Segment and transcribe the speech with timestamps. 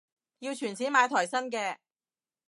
[0.39, 1.77] 要儲錢買台新嘅